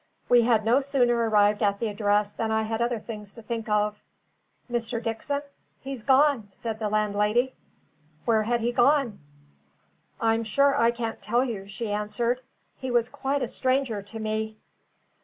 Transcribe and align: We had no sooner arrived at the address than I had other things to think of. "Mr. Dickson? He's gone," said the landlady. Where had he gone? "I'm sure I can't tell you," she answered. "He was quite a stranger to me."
We 0.29 0.41
had 0.41 0.65
no 0.65 0.79
sooner 0.79 1.13
arrived 1.29 1.61
at 1.61 1.77
the 1.77 1.87
address 1.87 2.33
than 2.33 2.51
I 2.51 2.63
had 2.63 2.81
other 2.81 2.97
things 2.97 3.33
to 3.33 3.43
think 3.43 3.69
of. 3.69 4.01
"Mr. 4.67 4.99
Dickson? 4.99 5.43
He's 5.79 6.01
gone," 6.01 6.47
said 6.49 6.79
the 6.79 6.89
landlady. 6.89 7.53
Where 8.25 8.41
had 8.41 8.61
he 8.61 8.71
gone? 8.71 9.19
"I'm 10.19 10.43
sure 10.43 10.75
I 10.75 10.89
can't 10.89 11.21
tell 11.21 11.45
you," 11.45 11.67
she 11.67 11.91
answered. 11.91 12.41
"He 12.79 12.89
was 12.89 13.09
quite 13.09 13.43
a 13.43 13.47
stranger 13.47 14.01
to 14.01 14.19
me." 14.19 14.57